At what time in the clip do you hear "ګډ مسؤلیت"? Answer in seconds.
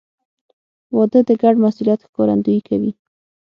1.41-1.99